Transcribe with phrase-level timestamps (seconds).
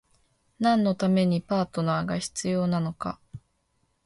[0.57, 3.19] 何のためにパートナーが必要なのか？